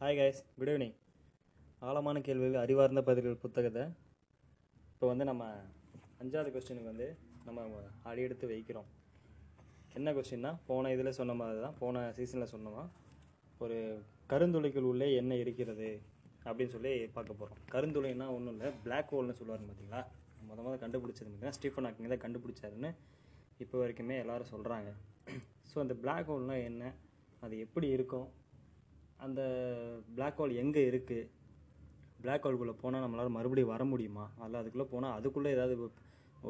[0.00, 0.94] Hi guys good evening
[1.86, 3.82] ஆழமான கேள்விகள் அறிவார்ந்த பதில்கள் புத்தகத்தை.
[4.92, 5.42] இப்போ வந்து நம்ம
[6.22, 7.08] அஞ்சாவது கொஸ்டினுக்கு வந்து
[7.46, 7.64] நம்ம
[8.10, 8.88] அடி எடுத்து வைக்கிறோம்.
[9.98, 12.84] என்ன கொஸ்டின்னா போன இதில் சொன்ன மாதிரி தான் போன சீசனில் சொன்னோமா
[13.60, 13.78] ஒரு
[14.32, 15.90] கருந்துளைக்குள் உள்ளே என்ன இருக்கிறது
[16.46, 20.02] அப்படின்னு சொல்லி பார்க்க போகிறோம் கருந்துளைன்னா ஒன்றும் இல்லை பிளாக் ஹோல்னு சொல்லுவார் பார்த்தீங்களா?
[20.48, 22.90] முத மொதல் கண்டுபிடிச்சது பார்த்தீங்கன்னா ஸ்டீஃபன் ஹாக்கிங் தான் கண்டுபிடிச்சாருன்னு
[23.64, 24.90] இப்போ வரைக்குமே எல்லோரும் சொல்கிறாங்க
[25.70, 26.84] ஸோ அந்த பிளாக் ஹோல்னால் என்ன?
[27.42, 28.28] அது எப்படி இருக்கும்?
[29.24, 29.40] அந்த
[30.16, 31.28] பிளாக் ஹோல் எங்கே இருக்குது
[32.22, 34.24] பிளாக் ஹோல்குள்ளே போனால் நம்மளால் மறுபடியும் வர முடியுமா?
[34.42, 35.74] அதில் அதுக்குள்ளே போனால் அதுக்குள்ளே ஏதாவது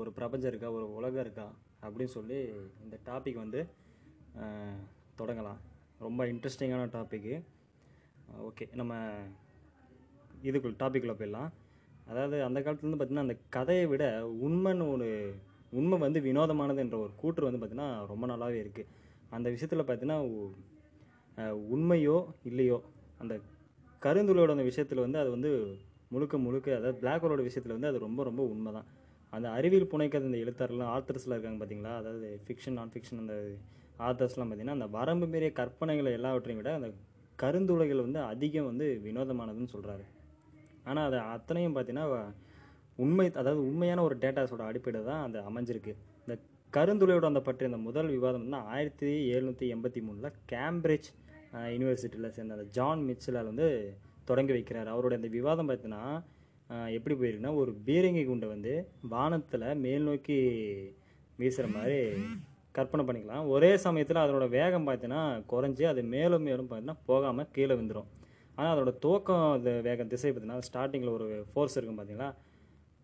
[0.01, 0.69] ஒரு பிரபஞ்சம் இருக்கா?
[0.79, 1.47] ஒரு உலகம் இருக்கா?
[1.85, 2.39] அப்படின்னு சொல்லி
[2.85, 3.61] இந்த டாபிக் வந்து
[5.21, 5.61] தொடங்கலாம்.
[6.07, 7.35] ரொம்ப இன்ட்ரெஸ்டிங்கான டாப்பிக்கு
[8.49, 8.95] ஓகே நம்ம
[10.49, 11.51] இதுக்குள்ள டாப்பிக்குள்ளே போயிடலாம்.
[12.11, 14.05] அதாவது அந்த காலத்துலேருந்து பார்த்திங்கன்னா அந்த கதையை விட
[14.47, 15.09] உண்மைன்னு ஒரு
[15.79, 18.91] உண்மை வந்து வினோதமானது என்ற ஒரு கூற்று வந்து பார்த்திங்கன்னா ரொம்ப நல்லாவே இருக்குது
[19.37, 20.21] அந்த விஷயத்தில் பார்த்தீங்கன்னா
[21.71, 22.83] உண்மையோ இல்லையோ
[23.19, 23.41] அந்த
[24.03, 28.23] கருந்துளையோட அந்த விஷயத்தில் வந்து அது வந்து முழுக்க முழுக்க அதாவது பிளாக் ஹோலோட விஷயத்தில் வந்து அது ரொம்ப
[28.25, 28.89] ரொம்ப உண்மை தான்
[29.31, 33.35] அந்த அறிவியல் புனைக்காத இந்த எழுத்தாளர்லாம் ஆத்தர்ஸ்லாம் இருக்காங்க பார்த்தீங்களா அதாவது ஃபிக்ஷன் நான் ஃபிக்ஷன் அந்த
[33.99, 36.91] ஆத்தர்ஸ்லாம் பார்த்தீங்கன்னா அந்த வரம்பு மீறிய கற்பனைகளை எல்லாவற்றையும் விட அந்த
[37.37, 40.05] கருந்துளைகள் வந்து அதிகம் வந்து வினோதமானதுன்னு சொல்கிறாரு
[40.85, 42.33] ஆனால் அது அத்தனையும் பார்த்தீங்கன்னா
[42.97, 45.95] உண்மை அதாவது உண்மையான ஒரு டேட்டாஸோட அடிப்படை தான் அது அமைஞ்சிருக்கு.
[46.27, 46.39] இந்த
[46.73, 51.11] கருந்துளையோட அந்த பற்றிய அந்த முதல் விவாதம் வந்து ஆயிரத்தி எழுநூற்றி எண்பத்தி மூணில் கேம்பிரிட்ஜ்
[51.73, 53.69] யூனிவர்சிட்டியில் சேர்ந்த அந்த ஜான் மிச்சலால் வந்து
[54.29, 54.91] தொடங்கி வைக்கிறார்.
[54.93, 56.05] அவருடைய அந்த விவாதம் பார்த்தீங்கன்னா
[56.95, 58.73] எப்படி போயிருக்குன்னா ஒரு பீரங்கி குண்டை வந்து
[59.13, 60.37] வானத்தில் மேல் நோக்கி
[61.39, 61.99] வீசுகிற மாதிரி
[62.75, 63.47] கற்பனை பண்ணிக்கலாம்.
[63.53, 68.09] ஒரே சமயத்தில் அதனோட வேகம் பார்த்தீங்கன்னா குறைஞ்சி அது மேலும் மேலும் பார்த்தீங்கன்னா போகாமல் கீழே விழுந்துடும்
[68.55, 72.31] ஆனால் அதோட துவக்கம் அந்த வேகம் திசை பார்த்தீங்கன்னா ஸ்டார்டிங்கில் ஒரு ஃபோர்ஸ் இருக்கும் பார்த்தீங்களா?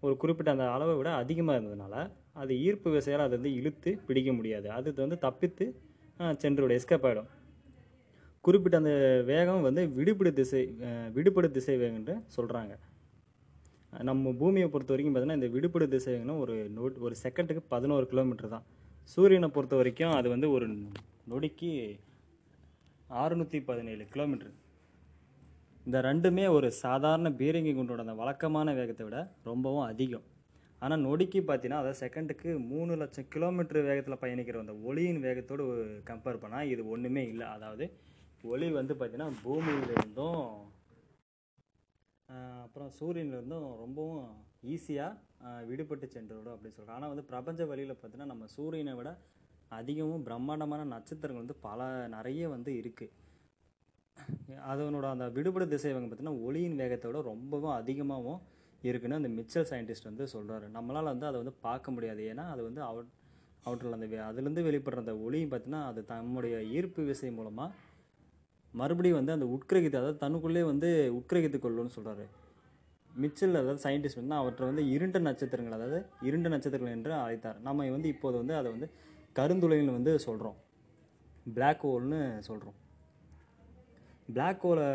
[0.02, 1.94] ஒரு குறிப்பிட்ட அந்த அளவை விட அதிகமாக இருந்ததுனால
[2.36, 4.66] அது ஈர்ப்பு விசையால் அதை வந்து இழுத்து பிடிக்க முடியாது.
[4.76, 5.66] அது வந்து தப்பித்து
[6.20, 7.30] ஆஹ், சென்று எஸ்கேப் ஆகிடும்
[8.46, 8.92] குறிப்பிட்ட அந்த
[9.30, 10.62] வேகம் வந்து விடுபடு திசை
[11.16, 12.74] விடுபடு திசை வேகம்னு சொல்கிறாங்க
[14.08, 18.52] நம்ம பூமியை பொறுத்த வரைக்கும் பார்த்தீங்கன்னா இந்த விடுபடு திசை வேகம்னா ஒரு நோ ஒரு செகண்டுக்கு பதினோரு கிலோமீட்டர்
[18.54, 18.64] தான்.
[19.12, 20.66] சூரியனை பொறுத்த வரைக்கும் அது வந்து ஒரு
[21.32, 21.70] நொடிக்கு
[23.22, 24.54] அறுநூற்றி பதினேழு கிலோமீட்டர்
[25.86, 29.18] இந்த ரெண்டுமே ஒரு சாதாரண பீரங்கி குண்டோட அந்த வழக்கமான வேகத்தை விட
[29.50, 30.24] ரொம்பவும் அதிகம்.
[30.82, 35.64] ஆனால் நொடிக்கு பார்த்தீங்கன்னா அதாவது செகண்டுக்கு மூணு லட்சம் கிலோமீட்டர் வேகத்தில் பயணிக்கிற அந்த ஒளியின் வேகத்தோடு
[36.10, 37.46] கம்பேர் பண்ணால் இது ஒன்றுமே இல்லை.
[37.56, 37.86] அதாவது
[38.46, 40.44] ஒளி வந்து பார்த்தீங்கன்னா பூமியிலிருந்தும்
[42.58, 44.24] அப்புறம் சூரியன்லேருந்தும் ரொம்பவும்
[44.68, 45.20] ஈஸியாக
[45.68, 49.10] விடுபட்டு சென்றுவிடும் அப்படின்னு சொல்கிறாங்க ஆனால் வந்து பிரபஞ்ச வழியில் பார்த்தீங்கன்னா நம்ம சூரியனை விட
[49.70, 53.14] அதிகமும் பிரம்மாண்டமான நட்சத்திரங்கள் வந்து பல நிறைய வந்து இருக்குது
[54.68, 58.40] அதனோட அந்த விடுபடு திசைவங்க பார்த்தீங்கன்னா ஒளியின் வேகத்தை விட ரொம்பவும் அதிகமாகவும்
[58.82, 62.22] இருக்குன்னு அந்த மிச்சல் சயின்டிஸ்ட் வந்து சொல்கிறாரு நம்மளால் வந்து அதை வந்து பார்க்க முடியாது.
[62.30, 62.96] ஏன்னா அது வந்து அவ
[63.64, 67.74] அவற்றில் அந்த வே- அதுலேருந்து வெளிப்படுற அந்த ஒளியும் பார்த்தீங்கன்னா அது தம்முடைய ஈர்ப்பு விசை மூலமாக
[68.80, 70.88] மறுபடியும் வந்து அந்த உட்கிரகித்து அதாவது தனக்குள்ளே வந்து
[71.18, 72.24] உட்கிரகித்து கொள்ளும்னு சொல்கிறாரு
[73.10, 75.98] மிச்சல் அதாவது சயின்டிஸ்ட் வந்து அவற்றை வந்து இருண்ட நட்சத்திரங்கள் அதாவது
[76.28, 77.60] இருண்ட நட்சத்திரங்கள் என்று அழைத்தார்.
[77.66, 78.88] நம்ம வந்து இப்போது வந்து அதை வந்து
[79.38, 80.58] கருந்துளைன்னு வந்து சொல்கிறோம்
[81.56, 82.76] பிளாக் ஹோல்னு சொல்கிறோம்
[84.34, 84.86] பிளாக் ஹோலை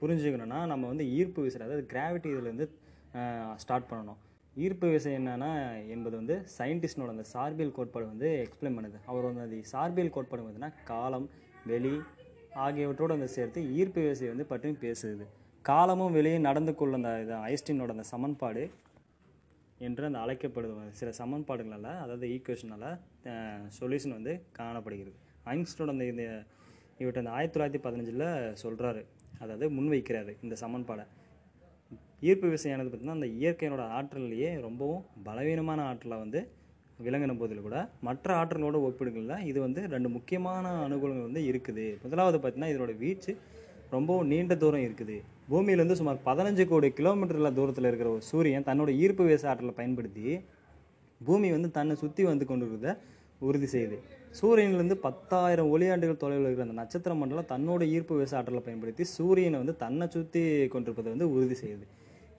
[0.00, 2.66] புரிஞ்சுக்கணுன்னா நம்ம வந்து ஈர்ப்பு விசை அதாவது கிராவிட்டி இதுலேருந்து
[3.62, 4.18] ஸ்டார்ட் பண்ணணும்.
[4.56, 5.50] ஈர்ப்பு விசை என்னன்னா
[5.94, 8.98] என்பது வந்து சயின்டிஸ்டனோட அந்த சார்பியல் கோட்பாடு வந்து எக்ஸ்பிளைன் பண்ணுது.
[9.10, 11.28] அவர் வந்து அது சார்பியல் கோட்பாடு பார்த்தீங்கன்னா காலம்
[11.72, 11.94] வெளி
[12.64, 15.24] ஆகியவற்றோடு வந்து சேர்த்து ஈர்ப்பு விசை வந்து பற்றி பேசுது.
[15.64, 18.62] காலமும் வெளியே நடந்து கொள்ள அந்த இது ஐஸ்டினோட அந்த சமன்பாடு
[19.86, 22.88] என்று அந்த அழைக்கப்படுது சில சமன்பாடுகளால் அதாவது ஈக்குவேஷனால்
[23.78, 25.16] சொல்யூஷன் வந்து காணப்படுகிறது.
[25.54, 26.24] ஐன்ஸ்டோட அந்த இந்த
[27.02, 28.26] இவற்றை அந்த ஆயிரத்தி தொள்ளாயிரத்தி பதினஞ்சில்
[28.62, 29.02] சொல்கிறாரு
[29.42, 31.04] அதாவது முன்வைக்கிறாரு இந்த சமன்பாடை.
[32.28, 36.40] ஈர்ப்பு விசையானது பார்த்திங்கன்னா அந்த இயற்கையினோட ஆற்றல்லையே ரொம்பவும் பலவீனமான ஆற்றலை வந்து
[37.04, 41.86] விளங்கின போதில் கூட மற்ற ஆற்றலோடு ஒப்பிடுங்களில் இது வந்து ரெண்டு முக்கியமான அனுகூலங்கள் வந்து இருக்குது.
[42.04, 43.32] முதலாவது பார்த்திங்கன்னா இதனோட வீச்சு
[43.94, 45.16] ரொம்பவும் நீண்ட தூரம் இருக்குது.
[45.50, 50.26] பூமியிலேருந்து சுமார் பதினஞ்சு கோடி கிலோமீட்டரில் தூரத்தில் இருக்கிற ஒரு சூரியன் தன்னோட ஈர்ப்பு வேச ஆற்றலை பயன்படுத்தி
[51.20, 52.90] பூமி வந்து தன்னை சுற்றி வந்து கொண்டிருக்கிறத
[53.46, 53.96] உறுதி செய்யுது.
[54.38, 59.74] சூரியன்லேருந்து பத்தாயிரம் ஒளியாண்டுகள் தொலைவில் இருக்கிற அந்த நட்சத்திர மண்டலம் தன்னோட ஈர்ப்பு வேச ஆற்றலை பயன்படுத்தி சூரியனை வந்து
[59.84, 60.42] தன்னை சுற்றி
[60.74, 61.86] கொண்டிருப்பதை வந்து உறுதி செய்யுது.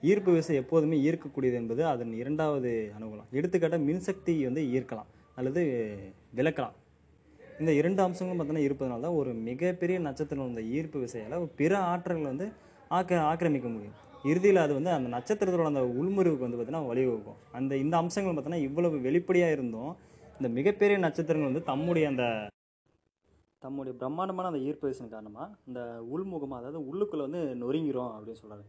[0.02, 3.26] ஈர்ப்பு விசை எப்போதுமே ஈர்க்கக்கூடியது என்பது அதன் இரண்டாவது அனுகூலம்.
[3.38, 5.62] எடுத்துக்காட்டாக மின்சக்தி வந்து ஈர்க்கலாம் அல்லது
[6.38, 6.76] விளக்கலாம்.
[7.60, 12.46] இந்த இரண்டு அம்சங்களும் பார்த்தோன்னா இருப்பதனால தான் ஒரு மிகப்பெரிய நட்சத்திரம் இந்த ஈர்ப்பு விசையால் பிற ஆற்றல்களை வந்து
[12.98, 13.96] ஆக்க ஆக்கிரமிக்க முடியும்.
[14.30, 17.38] இறுதியில் அது வந்து அந்த நட்சத்திரத்தோட அந்த உள்முறிவுக்கு வந்து பார்த்தீங்கன்னா வழிவகுக்கும்.
[17.58, 19.92] அந்த இந்த அம்சங்கள் பார்த்தோன்னா இவ்வளவு வெளிப்படையாக இருந்தும்
[20.38, 22.24] இந்த மிகப்பெரிய நட்சத்திரங்கள் வந்து தம்முடைய அந்த
[23.62, 25.80] தம்முடைய பிரம்மாண்டமான அந்த ஈர்ப்பு விசையின் காரணமாக இந்த
[26.12, 28.64] உள்முகமாக அதாவது உள்ளுக்குள்ளே வந்து நொறுங்கிறோம் அப்படின்னு சொல்கிறாரு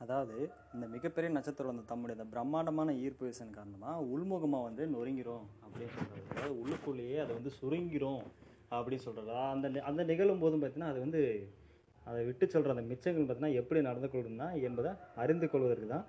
[0.00, 0.34] அதாவது
[0.74, 6.28] இந்த மிகப்பெரிய நட்சத்திரம் வந்து தம்முடைய இந்த பிரம்மாண்டமான ஈர்ப்பு விசன் காரணமாக உள்முகமாக வந்து நொறுங்கிறோம் அப்படின்னு சொல்கிறது
[6.32, 8.22] அதாவது உள்ளுக்குள்ளேயே அதை வந்து சுருங்கிறோம்
[8.76, 11.22] அப்படின்னு சொல்கிறதா அந்த அந்த நிகழும் போதும் பார்த்தீங்கன்னா அது வந்து
[12.06, 14.90] அதை விட்டு சொல்கிற அந்த மிச்சங்கள் பார்த்தீங்கன்னா எப்படி நடந்து கொள்ளணும்னா என்பதை
[15.22, 16.06] அறிந்து கொள்வதற்கு தான்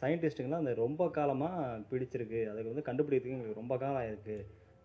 [0.00, 1.60] சயின்டிஸ்ட்டுங்களாம் அந்த ரொம்ப காலமாக
[1.90, 2.40] பிடிச்சிருக்கு.
[2.50, 4.36] அதுக்கு வந்து கண்டுபிடிக்கிறதுக்கு எங்களுக்கு ரொம்ப காலம் ஆயிருக்கு.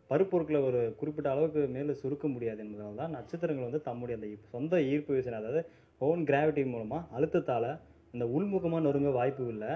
[0.09, 5.17] பருப்பொருட்களை ஒரு குறிப்பிட்ட அளவுக்கு மேலே சுருக்க முடியாது என்பதால் தான் நட்சத்திரங்கள் வந்து தம்முடைய அந்த சொந்த ஈர்ப்பு
[5.17, 5.61] விசனை அதாவது
[6.01, 7.69] ஓன் கிராவிட்டி மூலமாக அழுத்தத்தால்
[8.15, 9.71] இந்த உள்முகமாக நொறுங்க வாய்ப்பு இல்லை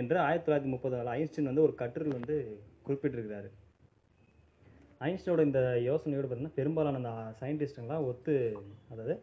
[0.00, 2.36] என்று ஆயிரத்தி தொள்ளாயிரத்தி முப்பது ஐன்ஸ்டீன் வந்து ஒரு கட்டுரையில் வந்து
[2.86, 3.48] குறிப்பிட்டிருக்கிறாரு.
[5.08, 8.34] ஐன்ஸ்டீனோட இந்த யோசனையோடு பார்த்தீங்கன்னா பெரும்பாலான அந்த சயின்டிஸ்ட்டுங்களாம் ஒத்து
[8.92, 9.14] அதாவது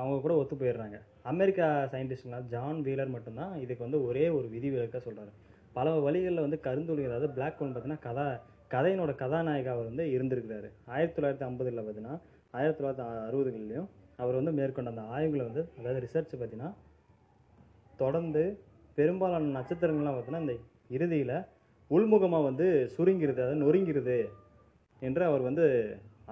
[0.00, 0.98] அவங்க கூட ஒத்து போயிடுறாங்க.
[1.32, 5.32] அமெரிக்கா சயின்டிஸ்ட்லாம் ஜான் வீலர் மட்டும்தான் இதுக்கு வந்து ஒரே ஒரு விதிவிலக்காக சொல்கிறாரு
[5.78, 8.26] பல வழிகளில் வந்து கருந்துளி அதாவது பிளாக் ஹோல் பார்த்தீங்கன்னா கதா
[8.74, 10.68] கதையினோட கதாநாயகா அவர் வந்து இருந்திருக்கிறாரு.
[10.94, 12.16] ஆயிரத்தி தொள்ளாயிரத்தி ஐம்பதில் பார்த்தீங்கன்னா
[12.58, 13.88] ஆயிரத்தி தொள்ளாயிரத்தி அறுபதுகள்லையும்
[14.22, 16.70] அவர் வந்து மேற்கொண்ட அந்த ஆய்வுகளை வந்து அதாவது ரிசர்ச் பார்த்தீங்கன்னா
[18.02, 18.42] தொடர்ந்து
[18.98, 20.56] பெரும்பாலான நட்சத்திரங்கள்லாம் பார்த்தீங்கன்னா இந்த
[20.96, 21.36] இறுதியில்
[21.90, 22.66] உள்முகமாக வந்து
[22.96, 24.18] சுருங்கிருது அதாவது நொறுங்கிருது
[25.02, 25.64] என்று அவர் வந்து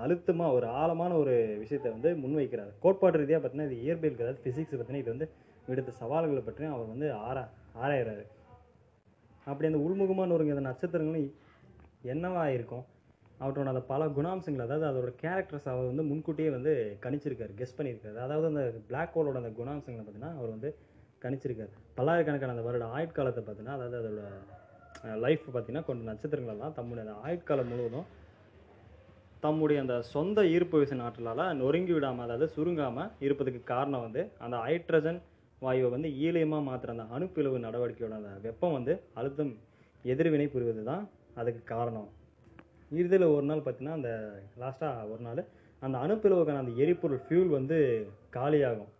[0.02, 2.72] அழுத்தமாக ஒரு ஆழமான ஒரு விஷயத்தை வந்து முன்வைக்கிறார்.
[2.82, 5.28] கோட்பாட்டு ரீதியாக பார்த்தீங்கன்னா இது இயற்பியல் அதாவது ஃபிசிக்ஸ் பார்த்தீங்கன்னா இது வந்து
[5.70, 7.42] விடுத்த சவால்களை பற்றியும் அவர் வந்து ஆரா
[7.82, 8.24] ஆராயிறாரு.
[9.50, 11.28] அப்படி அந்த உள்முகமாக நொறுங்கிய நட்சத்திரங்களும்
[12.12, 12.84] என்னவா இருக்கும்?
[13.42, 16.72] அவற்றோட அந்த பல குணாம்சங்கள் அதாவது அதோட கேரக்டர்ஸ் அவர் வந்து முன்கூட்டியே வந்து
[17.04, 18.16] கணிச்சிருக்காரு கெஸ் பண்ணியிருக்காரு.
[18.26, 20.70] அதாவது அந்த பிளாக் ஹோலோட அந்த குணாம்சங்களை பார்த்தீங்கன்னா அவர் வந்து
[21.22, 21.72] கணிச்சிருக்காரு.
[21.98, 24.22] பல்லாயிரக்கணக்கான அந்த வருட ஆயுட்காலத்தை பார்த்தீங்கன்னா அதாவது அதோட
[25.24, 28.06] லைஃப் பார்த்தீங்கன்னா கொண்ட நட்சத்திரங்கள் எல்லாம் தம்முடைய அந்த ஆயுட்காலம் முழுவதும்
[29.44, 35.20] தம்முடைய அந்த சொந்த ஈர்ப்பு விசை ஆற்றலால் நொறுங்கி விடாமல் அதாவது சுருங்காமல் இருப்பதுக்கு காரணம் வந்து அந்த ஹைட்ரஜன்
[35.62, 39.52] வாயுவை வந்து ஈலியமாக மாற்றுற அந்த அணுப்பிளவு நடவடிக்கையோட அந்த வெப்பம் வந்து அழுத்தம்
[40.04, 41.04] எதிர்வினை புரிவது தான்
[41.40, 42.08] அதுக்கு காரணம்.
[42.98, 44.10] இறுதியில் ஒரு நாள் பார்த்தீங்கன்னா அந்த
[44.62, 45.40] லாஸ்ட்டாக ஒரு நாள்
[45.82, 47.78] அந்த அணுப்பிளவுக்கான அந்த எரிபொருள் ஃபியூல் வந்து
[48.36, 48.92] காலியாகும்.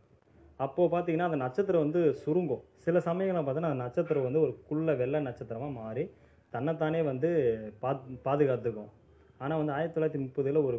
[0.64, 2.62] அப்போது பார்த்தீங்கன்னா அந்த நட்சத்திரம் வந்து சுருங்கும்.
[2.84, 6.05] சில சமயங்களில் பார்த்தீங்கன்னா அந்த நட்சத்திரம் வந்து ஒரு குள்ள வெள்ளை நட்சத்திரமாக மாறி
[6.55, 7.31] தன்னைத்தானே வந்து
[7.82, 8.90] பாத் பாதுகாத்துக்கும்.
[9.43, 10.78] ஆனால் வந்து ஆயிரத்தி தொள்ளாயிரத்தி முப்பதில் ஒரு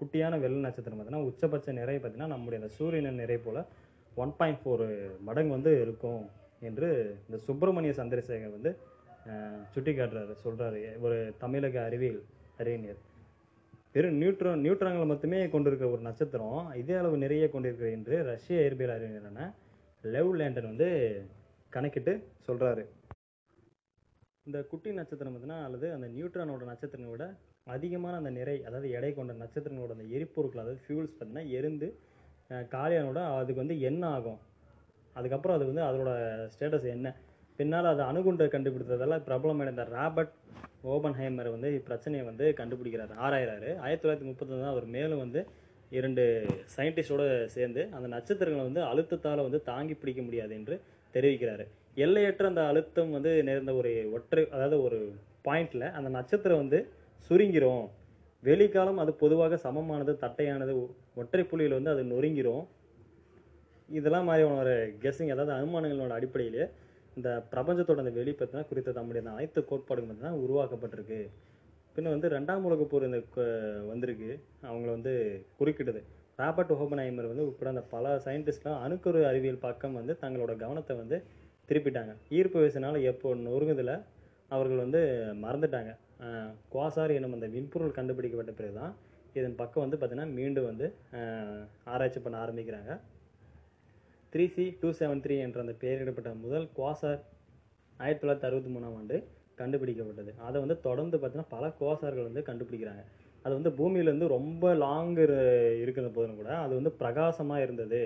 [0.00, 3.60] குட்டியான வெள்ளை நட்சத்திரம் பார்த்தீங்கன்னா உச்சபட்ச நிறை பார்த்தீங்கன்னா நம்முடைய அந்த சூரியனின் நிறை போல்
[4.22, 4.86] ஒன் பாயிண்ட் ஃபோர்
[5.28, 6.22] மடங்கு வந்து இருக்கும்
[6.68, 6.88] என்று
[7.26, 8.72] இந்த சுப்பிரமணிய சந்திரசேகர் வந்து
[9.74, 12.20] சுட்டி காட்டுறாரு சொல்கிறாரு ஒரு தமிழக அறிவியல்
[12.62, 13.00] அறிஞர்.
[13.94, 16.58] வெறும் நியூட்ரான் நியூட்ரான்களை மட்டுமே கொண்டிருக்கிற ஒரு நட்சத்திரம்.
[16.80, 19.46] இதே அளவு நிறைய கொண்டிருக்கிற என்று ரஷ்ய இயற்பியல் அறிஞரான
[20.04, 20.88] லெவ் லேண்டன் வந்து
[21.72, 22.12] கணக்கிட்டு
[22.48, 22.84] சொல்கிறாரு
[24.46, 27.24] இந்த குட்டி நட்சத்திரம் பார்த்தீங்கன்னா அல்லது அந்த நியூட்ரானோட நட்சத்திரங்களோட விட
[27.74, 31.88] அதிகமான அந்த நிறை அதாவது எடை கொண்ட நட்சத்திரங்களோட அந்த எரிபொருட்கள் அதாவது ஃபியூல்ஸ் பார்த்தீங்கன்னா எரிந்து
[32.50, 34.40] காளியானோட காலியானோட அதுக்கு வந்து என்ன ஆகும்
[35.16, 36.10] அதுக்கப்புறம் அது வந்து அதோட
[36.54, 37.08] ஸ்டேட்டஸ் என்ன?
[37.60, 40.36] பின்னால் அது அணுகுண்டை கண்டுபிடித்ததால பிரபலமடைந்த ராபர்ட்
[40.92, 43.70] ஓபன்ஹைமர் வந்து இப்பிரச்சனையை வந்து கண்டுபிடிக்கிறாரு ஆராயிறாரு.
[43.84, 45.40] ஆயிரத்தி தொள்ளாயிரத்தி முப்பத்தி அவர் மேலும் வந்து
[45.90, 46.22] இரண்டு
[46.76, 47.26] சயின்டிஸ்டோடு
[47.56, 50.74] சேர்ந்து அந்த நட்சத்திரங்களை வந்து அழுத்தத்தால் வந்து தாங்கி பிடிக்க முடியாது என்று
[51.14, 51.64] தெரிவிக்கிறாரு.
[52.04, 54.98] எல்லையற்ற அந்த அழுத்தம் வந்து நேர்ந்த ஒரு ஒற்றை அதாவது ஒரு
[55.46, 56.80] பாயிண்டில் அந்த நட்சத்திரம் வந்து
[57.28, 57.86] சுருங்கிரும்.
[58.42, 60.74] வெளிக்காலம் அது பொதுவாக சமமானது தட்டையானது
[61.14, 62.64] ஒற்றை புள்ளியில் வந்து அது நொறுங்கிரும்.
[63.88, 66.66] இதெல்லாம் மாதிரியான ஒரு கெஸ்ஸிங் அதாவது அனுமானங்களோட அடிப்படையிலே
[67.18, 68.32] இந்த பிரபஞ்சத்தோட அந்த வெளி
[68.70, 71.20] குறித்த தம்முடைய அந்த அனைத்து கோட்பாடுகள் பார்த்தீங்கன்னா உருவாக்கப்பட்டிருக்கு.
[71.94, 73.20] பின்ன வந்து ரெண்டாம் உலக போர் இந்த
[73.90, 74.30] வந்திருக்கு.
[74.68, 75.12] அவங்கள வந்து
[75.58, 76.02] குறுக்கிடுது
[76.42, 81.16] ராபர்ட் ஹோபன்ஹைமர் வந்து உட்பட அந்த பல சயின்டிஸ்ட்லாம் அணுக்கரு அறிவியல் பக்கம் வந்து தங்களோட கவனத்தை வந்து
[81.68, 82.12] திருப்பிட்டாங்க.
[82.36, 83.94] ஈர்ப்பு வயசுனால எப்போ நொறுங்குதில்
[84.54, 85.00] அவர்கள் வந்து
[85.44, 85.90] மறந்துட்டாங்க.
[86.72, 88.94] குவாசார் எனும் அந்த விண்பொருள் கண்டுபிடிக்கப்பட்ட பிறகு தான்
[89.38, 90.86] இதன் பக்கம் வந்து பார்த்திங்கன்னா மீண்டும் வந்து
[91.92, 92.92] ஆராய்ச்சி பண்ண ஆரம்பிக்கிறாங்க.
[94.32, 97.20] Three C two seven three என்ற அந்த பெயரிடப்பட்ட முதல் குவாசார்
[98.00, 99.16] ஆயிரத்தி தொள்ளாயிரத்தி அறுபத்தி மூணாம் ஆண்டு
[99.60, 100.30] கண்டுபிடிக்கப்பட்டது.
[100.46, 103.02] அதை வந்து தொடர்ந்து பார்த்தீங்கன்னா பல குவாசார்கள் வந்து கண்டுபிடிக்கிறாங்க.
[103.44, 105.12] அது வந்து பூமியிலேருந்து ரொம்ப லாங்
[105.82, 108.00] இருக்கிற போதும் கூட அது வந்து பிரகாசமாக இருந்தது.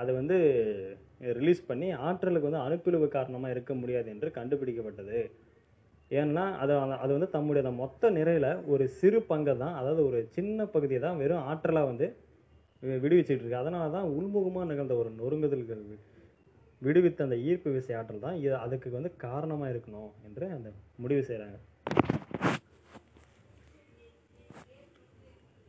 [0.00, 0.36] அதை வந்து
[1.38, 5.20] ரிலீஸ் பண்ணி ஆற்றலுக்கு வந்து அணுப்பிழிவு காரணமாக இருக்க முடியாது என்று கண்டுபிடிக்கப்பட்டது.
[6.10, 6.72] ஏன்னா அது
[7.04, 11.46] அது வந்து தம்முடைய மொத்த நிறையில் ஒரு சிறு பங்கை தான் அதாவது ஒரு சின்ன பகுதியை தான் வெறும்
[11.50, 12.06] ஆற்றலாக வந்து
[12.82, 15.82] விடுவிச்சிட்டு இருக்கு அதனால தான் உள்முகமாக நிகழ்ந்த ஒரு நொறுங்குதல்கள்
[16.82, 20.68] விடுவித்த அந்த ஈர்ப்பு விசை ஆற்றல் தான் இது அதுக்கு வந்து காரணமாக இருக்கணும் என்று அந்த
[21.02, 21.58] முடிவு செய்கிறாங்க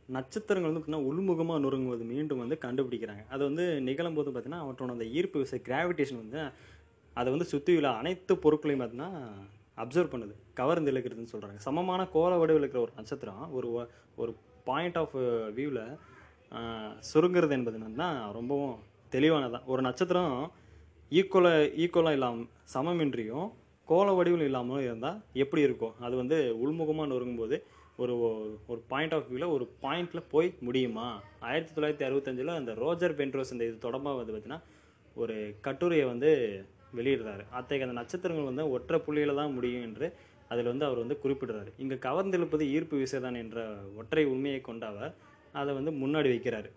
[0.08, 3.22] நட்சத்திரங்கள் வந்து பார்த்தீங்கன்னா உள்முகமாக நொறுங்குவது மீண்டும் வந்து கண்டுபிடிக்கிறாங்க.
[3.34, 6.40] அது வந்து நிகழும்போது பார்த்தீங்கன்னா அவற்றோட அந்த ஈர்ப்பு விசை கிராவிடேஷன் வந்து
[7.16, 9.10] அதை வந்து சுற்றியுள்ள அனைத்து பொருட்களையும் பார்த்தீங்கன்னா
[9.82, 10.34] அப்சர்வ் பண்ணுது.
[10.60, 13.68] கவர்ந்து இழுக்கிறதுன்னு சொல்கிறாங்க சமமான கோல வடிவில் இருக்கிற ஒரு நட்சத்திரம் ஒரு
[14.22, 14.32] ஒரு
[14.68, 15.16] பாயிண்ட் ஆஃப்
[15.58, 15.82] வியூவில்
[17.10, 18.74] சுருங்குறது என்பது என்னன்னா ரொம்பவும்
[19.14, 20.34] தெளிவானதான் ஒரு நட்சத்திரம்
[21.18, 23.48] ஈக்குவலாக ஈக்குவலாக இல்லாமல் சமமின்றியும்
[23.88, 25.94] கோல வடிவில் இல்லாமலும் இருந்தால் எப்படி இருக்கும்?
[26.06, 27.56] அது வந்து உள்முகமாக நொறுங்கும்போது
[28.02, 28.14] ஒரு
[28.72, 31.08] ஒரு பாயிண்ட் ஆஃப் வியூவில் ஒரு பாயிண்டில் போய் முடியுமா?
[31.48, 34.62] ஆயிரத்தி தொள்ளாயிரத்தி அறுபத்தஞ்சில் அந்த ரோஜர் பென்ட்ரோஸ் இந்த இது தொடர்பாக வந்து பார்த்தீங்கன்னா
[35.22, 36.30] ஒரு கட்டுரையை வந்து
[36.98, 37.42] வெளியிடுறாரு.
[37.58, 40.06] அத்தகைய அந்த நட்சத்திரங்கள் வந்து ஒற்றை புள்ளியில் தான் முடியும் என்று
[40.52, 41.70] அதில் வந்து அவர் வந்து குறிப்பிடுறாரு.
[41.82, 43.58] இங்கே கவர்ந்தெழுப்பது ஈர்ப்பு விசைதான் என்ற
[44.00, 45.12] ஒற்றை உண்மையை கொண்ட அவர்
[45.60, 46.68] அதை வந்து முன்னாடி வைக்கிறாரு.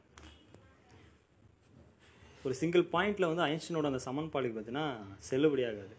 [2.46, 4.88] ஒரு சிங்கிள் பாயிண்டில் வந்து ஐன்ஸ்டீனோட அந்த சமன்பாடுக்கு பார்த்தீங்கன்னா
[5.30, 5.96] செல்லுபடியாகாது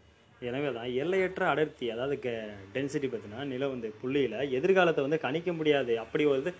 [0.49, 2.16] எனவே தான் எல்லையற்ற அடர்த்தி அதாவது
[2.75, 5.92] டென்சிட்டி பார்த்தீங்கன்னா நில வந்து புள்ளியில் எதிர்காலத்தை வந்து கணிக்க முடியாது.
[6.04, 6.50] அப்படி வந்து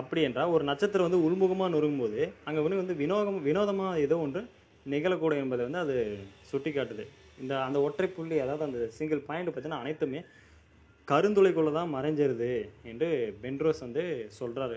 [0.00, 4.42] அப்படி என்றால் ஒரு நட்சத்திரம் வந்து உள்முகமாக நொறுங்கும்போது அங்கே வந்து வந்து வினோகம் வினோதமாக ஏதோ ஒன்று
[4.86, 5.96] நிகழக்கூடும் என்பதை வந்து அது
[6.50, 7.04] சுட்டி காட்டுது
[7.42, 10.20] இந்த அந்த ஒற்றை புள்ளி அதாவது அந்த சிங்கிள் பாயிண்ட் பார்த்தீங்கன்னா அனைத்துமே
[11.08, 12.50] கருந்துளைக்குள்ளே தான் மறைஞ்சிருது
[12.92, 13.08] என்று
[13.42, 14.04] பென்ரோஸ் வந்து
[14.40, 14.76] சொல்கிறாரு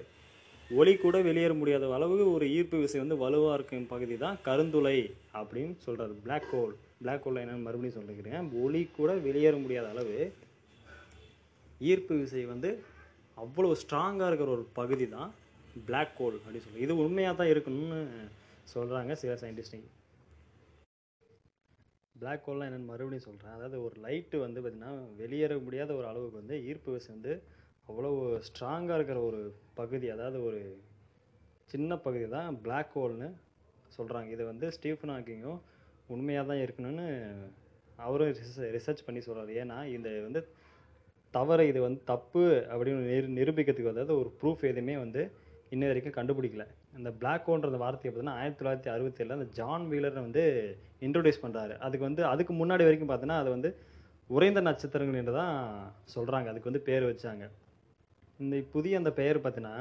[0.71, 4.97] ஒளி கூட வெளியேற முடியாத அளவுக்கு ஒரு ஈர்ப்பு விசை வந்து வலுவாக இருக்கும் பகுதி தான் கருந்துளை
[5.39, 8.47] அப்படின்னு சொல்கிறார் பிளாக் ஹோல் பிளாக் ஹோல் என்னென்னு மறுபடியும் சொல்லிக்கிறேன்.
[8.63, 10.17] ஒளி கூட வெளியேற முடியாத அளவு
[11.81, 12.69] ஈர்ப்பு விசை வந்து
[13.37, 15.31] அவ்வளோ ஸ்ட்ராங்காக இருக்கிற ஒரு பகுதி தான்
[15.87, 16.83] பிளாக் ஹோல் அப்படின்னு சொல்லி.
[16.85, 17.99] இது உண்மையாக தான் இருக்கணும்னு
[18.73, 19.87] சொல்கிறாங்க சில சயின்டிஸ்டிங்
[22.15, 26.57] பிளாக் ஹோல்லாம் என்னென்னு மறுபடியும் சொல்கிறேன் அதாவது ஒரு லைட்டு வந்து பார்த்திங்கன்னா வெளியேற முடியாத ஒரு அளவுக்கு வந்து
[26.69, 27.33] ஈர்ப்பு விசை வந்து
[27.89, 28.11] அவ்வளோ
[28.47, 29.39] ஸ்ட்ராங்காக இருக்கிற ஒரு
[29.79, 30.59] பகுதி அதாவது ஒரு
[31.71, 33.29] சின்ன பகுதி தான் பிளாக் ஹோல்னு
[33.97, 35.59] சொல்கிறாங்க இதை வந்து ஸ்டீஃபன் ஹாக்கிங்கும்
[36.13, 37.05] உண்மையாக தான் இருக்கணும்னு
[37.99, 38.31] அவரும்
[38.77, 40.41] ரிசர்ச் பண்ணி சொல்கிறார் ஏன்னா இந்த வந்து
[41.33, 45.21] தவறு இது வந்து தப்பு அப்படின்னு நிரு நிரூபிக்கிறதுக்கு அதாவது ஒரு ப்ரூஃப் எதுவுமே வந்து
[45.75, 46.63] இன்ன வரைக்கும் கண்டுபிடிக்கல.
[46.99, 50.43] இந்த பிளாக் ஹோல்ன்ற வார்த்தையை பார்த்தீங்கன்னா ஆயிரத்தி தொள்ளாயிரத்தி அறுபத்தேழில் அந்த ஜான் வீலர் வந்து
[51.07, 53.69] இன்ட்ரோடியூஸ் பண்ணுறாரு அதுக்கு வந்து அதுக்கு முன்னாடி வரைக்கும் பார்த்தீங்கன்னா அது வந்து
[54.29, 55.55] உறைந்த நட்சத்திரங்கள் என்று தான்
[56.15, 57.45] சொல்கிறாங்க அதுக்கு வந்து பேர் வச்சாங்க.
[58.43, 59.75] இந்த புதிய அந்த பெயர் பார்த்தீங்கன்னா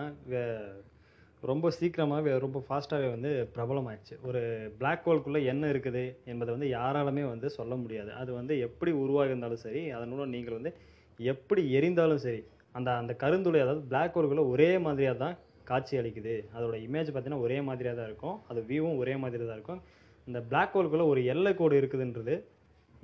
[1.50, 4.14] ரொம்ப சீக்கிரமாகவே ரொம்ப ஃபாஸ்ட்டாகவே வந்து பிரபலமாயிடுச்சு.
[4.28, 4.40] ஒரு
[4.80, 8.10] பிளாக் ஹோல்குள்ளே என்ன இருக்குது என்பதை வந்து யாராலுமே வந்து சொல்ல முடியாது.
[8.20, 10.72] அது வந்து எப்படி உருவாகி இருந்தாலும் சரி அதனோட நீங்கள் வந்து
[11.32, 12.40] எப்படி எரிந்தாலும் சரி
[12.78, 15.36] அந்த அந்த கருந்துளை அதாவது பிளாக் ஹோல்குள்ளே ஒரே மாதிரியாக தான்
[15.70, 16.36] காட்சி அளிக்குது.
[16.56, 18.38] அதோட இமேஜ் பார்த்தீங்கன்னா ஒரே மாதிரியாக தான் இருக்கும்.
[18.50, 19.82] அது வியூவும் ஒரே மாதிரி தான் இருக்கும்.
[20.26, 22.34] இந்த பிளாக் ஹோல்குள்ளே ஒரு எல்லை கோடு இருக்குதுன்றது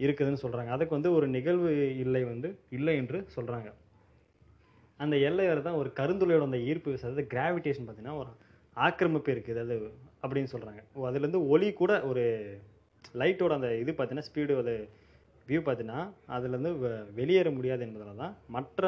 [0.05, 1.71] இருக்குதுன்னு சொல்கிறாங்க அதுக்கு வந்து ஒரு நிகழ்வு
[2.05, 3.71] இல்லை வந்து இல்லை என்று சொல்கிறாங்க
[5.01, 8.31] அந்த எல்லையோட தான் ஒரு கருந்துளையோட அந்த ஈர்ப்பு விசை அதாவது கிராவிடேஷன் பார்த்தீங்கன்னா ஒரு
[8.77, 9.77] ஆக்கிரமிப்பு இருக்குது அது
[10.25, 12.25] அப்படின்னு சொல்கிறாங்க அதுலேருந்து ஒளி கூட ஒரு
[13.21, 14.75] லைட்டோட அந்த இது பார்த்தீங்கன்னா ஸ்பீடு அது
[15.49, 16.01] வியூ பார்த்தீங்கன்னா
[16.35, 16.73] அதுலேருந்து
[17.19, 18.83] வெளியேற முடியாது என்பதால் தான் மற்ற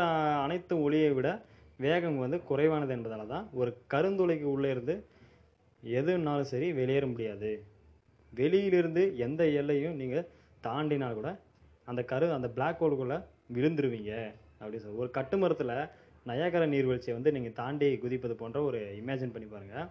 [0.45, 1.29] அனைத்து ஒளியை விட
[1.85, 4.95] வேகம் வந்து குறைவானது என்பதால் தான் ஒரு கருந்துளைக்கு உள்ளே இருந்து
[5.83, 7.51] எதுனாலும் சரி வெளியேற முடியாது.
[8.33, 10.29] வெளியிலிருந்து எந்த எல்லையும் நீங்கள்
[10.67, 11.31] தாண்டினால் கூட
[11.91, 13.19] அந்த கரு அந்த பிளாக் ஹோலுக்குள்ளே
[13.57, 14.13] விழுந்துருவீங்க.
[14.61, 15.75] அப்படின்னு சொல்லி ஒரு கட்டுமரத்தில்
[16.31, 19.89] நயாகர நீர்வீழ்ச்சியை வந்து நீங்கள் தாண்டி குதிப்பது போன்ற ஒரு இமேஜின் பண்ணி பாருங்கள்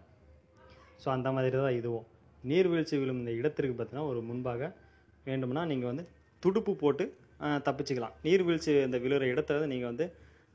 [1.04, 2.06] ஸோ அந்த மாதிரி தான் இதுவும்.
[2.50, 4.70] நீர்வீழ்ச்சி விழும் இந்த இடத்திற்கு பார்த்தீங்கன்னா ஒரு முன்பாக
[5.28, 6.06] வேண்டும்னா நீங்கள் வந்து
[6.44, 7.06] துடுப்பு போட்டு
[7.68, 8.16] தப்பிச்சுக்கலாம்.
[8.26, 10.06] நீர்வீழ்ச்சி இந்த விழுற இடத்த வந்து நீங்கள் வந்து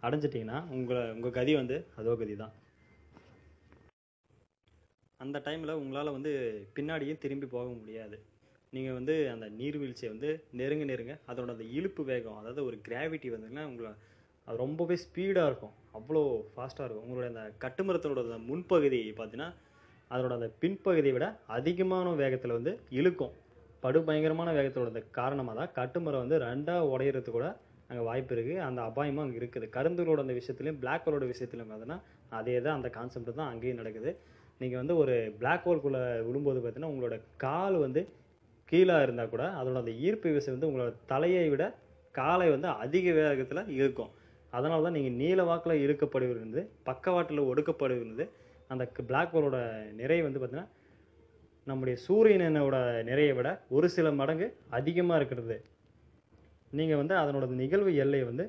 [0.06, 2.54] அடைஞ்சிட்டிங்கன்னா உங்களை உங்கள் கதி வந்து அதோ கதி தான்.
[5.20, 6.32] அந்த டைமில் உங்களால் வந்து
[6.76, 8.16] பின்னாடியும் திரும்பி போக முடியாது.
[8.72, 10.30] நீங்கள் வந்து அந்த நீர்வீழ்ச்சியை வந்து
[10.60, 13.92] நெருங்க நெருங்க அதோட அந்த இழுப்பு வேகம் அதாவது ஒரு கிராவிட்டி வந்துங்கன்னா உங்களை
[14.48, 15.74] அது ரொம்பவே ஸ்பீடாக இருக்கும்.
[15.98, 16.22] அவ்வளோ
[16.54, 17.04] ஃபாஸ்ட்டாக இருக்கும்.
[17.06, 19.48] உங்களுடைய அந்த கட்டுமரத்தோட அந்த முன்பகுதி பார்த்தீங்கன்னா
[20.10, 23.32] அதனோட அந்த பின்பகுதியை விட அதிகமான வேகத்தில் வந்து இழுக்கும்.
[23.84, 27.46] படு பயங்கரமான வேகத்தோட அந்த காரணமாக தான் கட்டுமரம் வந்து ரெண்டாக உடையிறது கூட
[27.88, 29.66] அங்கே வாய்ப்பு இருக்குது அந்த அபாயமும் அங்கே இருக்குது.
[29.76, 31.98] கருந்துகளோட அந்த விஷயத்துலையும் பிளாக் ஹோலோட விஷயத்துலையும் பார்த்தீங்கன்னா
[32.38, 34.12] அதே தான் அந்த கான்செப்ட் தான் அங்கேயும் நடக்குது.
[34.62, 38.02] நீங்கள் வந்து ஒரு பிளாக் ஹோல்குள்ளே விழும்போது பார்த்தீங்கன்னா உங்களோட கால் வந்து
[38.70, 41.64] கீழே இருந்தால் கூட அதோட அந்த ஈர்ப்பு விசை வந்து உங்களோட தலையை விட
[42.18, 44.12] காலை வந்து அதிக வேகத்தில் இழுக்கும்.
[44.56, 48.24] அதனால தான் நீங்கள் நீல வாக்கில் இழுக்கப்படுகிறது பக்கவாட்டில் ஒடுக்கப்படுவது
[48.70, 49.58] அந்த பிளாக் ஹோலோட
[50.00, 50.72] நிறை வந்து பார்த்திங்கன்னா
[51.66, 52.76] நம்முடைய சூரியனோட
[53.08, 54.46] நிறையை விட ஒரு சில மடங்கு
[54.78, 55.56] அதிகமாக இருக்கிறது.
[56.70, 58.44] நீங்கள் வந்து அதனோட நிகழ்வு எல்லையை வந்து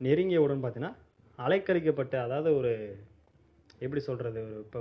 [0.00, 0.92] நெருங்கியவுடன் பார்த்தீங்கன்னா
[1.38, 2.72] அலைக்கழிக்கப்பட்ட அதாவது ஒரு
[3.84, 4.80] எப்படி சொல்கிறது ஒரு இப்போ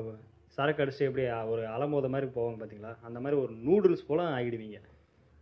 [0.55, 4.79] சரக்கு அடிச்சு எப்படி ஒரு அலமோத மாதிரி போவாங்க பார்த்தீங்களா அந்த மாதிரி ஒரு நூடுல்ஸ் போல் ஆகிடுவீங்க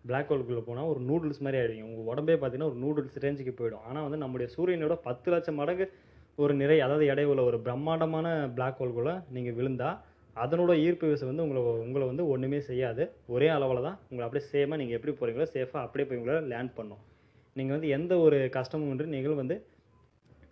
[0.09, 3.83] பிளாக் ஹோல்குள்ளே போனால் ஒரு நூடுல்ஸ் மாதிரி ஆகிடும் உங்கள் உடம்பே பார்த்தீங்கன்னா ஒரு நூடுல்ஸ் ரேஞ்சுக்கு போயிடும்.
[3.89, 5.87] ஆனால் வந்து நம்முடைய சூரியனோட பத்து லட்சம் மடங்கு
[6.43, 9.97] ஒரு நிறை அதாவது எடை உள்ள ஒரு பிரம்மாண்டமான பிளாக் ஹோல்குள்ளே நீங்கள் விழுந்தால்
[10.35, 13.03] அதனோட ஈர்ப்பு விசை வந்து உங்களை உங்களை வந்து ஒன்றுமே செய்யாது.
[13.33, 17.01] ஒரே அளவில் தான் உங்களை அப்படியே சேமாக நீங்கள் எப்படி போகிறீங்களோ சேஃபாக அப்படியே போய் உங்களை லேண்ட் பண்ணும்.
[17.55, 19.57] நீங்கள் வந்து எந்த ஒரு கஷ்டமும் இன்றி நீங்கள் வந்து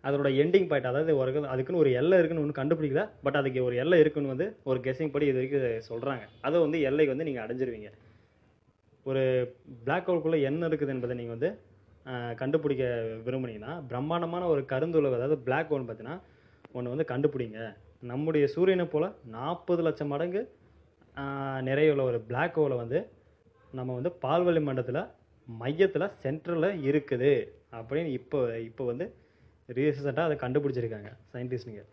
[0.08, 3.98] அதோட எண்டிங் பாயிண்ட் அதாவது ஒரு அதுக்குன்னு ஒரு எல்லை இருக்குன்னு ஒன்று கண்டுபிடிக்கல பட் அதுக்கு ஒரு எல்லை
[4.04, 7.90] இருக்குன்னு வந்து ஒரு கெஸிங் படி இது வரைக்கும் சொல்கிறாங்க அதை வந்து எல்லைக்கு வந்து நீங்கள் அடைஞ்சிருவீங்க.
[9.10, 9.24] ஒரு
[9.86, 11.50] பிளாக் ஹோல்குள்ளே என்ன இருக்குது என்பதை நீங்கள் வந்து
[12.42, 12.84] கண்டுபிடிக்க
[13.26, 16.18] விரும்புனீங்கன்னா பிரம்மாண்டமான ஒரு கருந்துளவு அதாவது பிளாக் ஹோல் பார்த்தீங்கன்னா
[16.78, 17.60] ஒன்று வந்து கண்டுபிடிங்க.
[18.12, 20.42] நம்முடைய சூரியனை போல் நாற்பது லட்சம் மடங்கு
[21.68, 23.00] நிறையுள்ள ஒரு பிளாக் ஹோலை வந்து
[23.78, 25.04] நம்ம வந்து பால்வழி மண்டலத்தில்
[25.50, 27.32] மையத்தில் சென்ட்ரலில் இருக்குது.
[27.78, 29.06] அப்படின்னு இப்போ இப்போ வந்து
[29.78, 31.84] ரீசெண்டாக அதை கண்டுபிடிச்சிருக்காங்க சயின்டிஸ்ட்டுங்க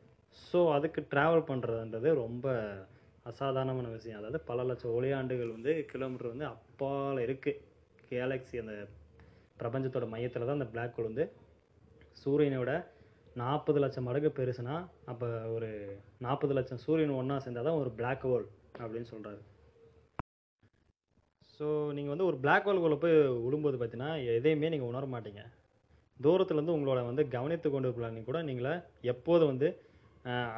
[0.49, 2.47] ஸோ அதுக்கு ட்ராவல் பண்ணுறதுன்றது ரொம்ப
[3.27, 4.19] அசாதாரணமான விஷயம்.
[4.21, 7.61] அதாவது பல லட்சம் ஒளியாண்டுகள் வந்து கிலோமீட்டர் வந்து அப்பால் இருக்குது
[8.11, 8.75] கேலக்ஸி அந்த
[9.61, 11.27] பிரபஞ்சத்தோட மையத்தில் தான் அந்த பிளாக் ஹோல் வந்து
[12.23, 12.73] சூரியனோட
[13.37, 14.75] நாற்பது லட்சம் மடங்கு பெருசுனா
[15.13, 15.69] அப்போ ஒரு
[16.19, 18.47] நாற்பது லட்சம் சூரியன் ஒன்றா சேர்ந்தால் தான் ஒரு பிளாக் ஹோல்
[18.83, 19.41] அப்படின்னு சொல்கிறாரு
[21.57, 21.67] ஸோ
[21.97, 25.43] நீங்கள் வந்து ஒரு பிளாக் ஹோல்குள்ளே போய் விழும்போது பார்த்தீங்கன்னா எதையுமே நீங்கள் உணர மாட்டீங்க.
[26.21, 28.75] தூரத்துலேருந்து உங்களோட வந்து கவனித்து கொண்டு இருக்கலாம் கூட நீங்களே
[29.13, 29.69] எப்போதும் வந்து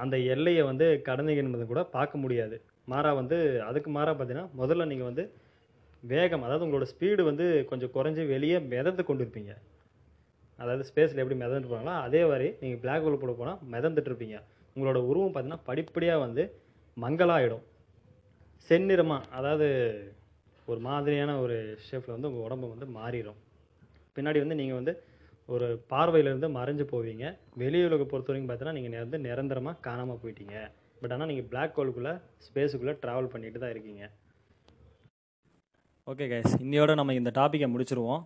[0.02, 2.56] அந்த எல்லையை வந்து கடந்தீங்க என்பது கூட பார்க்க முடியாது.
[2.92, 3.36] மாறாக வந்து
[3.68, 5.24] அதுக்கு மாறாக பார்த்தீங்கன்னா முதல்ல நீங்கள் வந்து
[6.02, 9.52] வேகம் அதாவது உங்களோட ஸ்பீடு வந்து கொஞ்சம் குறைஞ்சி வெளியே மிதந்து கொண்டு இருப்பீங்க
[10.58, 14.36] அதாவது ஸ்பேஸில் எப்படி மிதந்துட்டு போனாங்களோ அதே மாதிரி நீங்கள் பிளாக் ஹோல் போட போனால் மிதந்துட்டு இருப்பீங்க.
[14.76, 16.42] உங்களோட உருவம் பார்த்தீங்கன்னா படிப்படியாக வந்து
[16.96, 17.64] மங்கலாயிடும்.
[18.68, 19.66] செந்நிறமாக அதாவது
[20.68, 21.56] ஒரு மாதிரியான ஒரு
[21.86, 23.38] ஷேப்பில் வந்து உங்கள் உடம்பு வந்து மாறிடும்.
[24.16, 24.94] பின்னாடி வந்து நீங்கள் வந்து
[25.54, 27.26] ஒரு பார்வையிலேருந்து மறைஞ்சு போவீங்க.
[27.62, 30.56] வெளி உலக பொறுத்த வரைக்கும் பார்த்தீங்கன்னா நீங்கள் வந்து நிரந்தரமாக காணாமல் போயிட்டீங்க.
[31.00, 32.14] பட் ஆனால் நீங்கள் பிளாக் ஹோலுக்குள்ளே
[32.46, 34.04] ஸ்பேஸுக்குள்ளே ட்ராவல் பண்ணிட்டு தான் இருக்கீங்க.
[36.12, 38.24] ஓகே கைஸ் இன்னையோட நம்ம இந்த டாப்பிக்கை முடிச்சிருவோம்.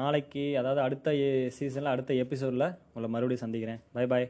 [0.00, 1.10] நாளைக்கு அதாவது அடுத்த
[1.56, 3.82] சீசனில் அடுத்த எபிசோடில் உங்களை மறுபடியும் சந்திக்கிறேன்.
[3.96, 4.26] Bye bye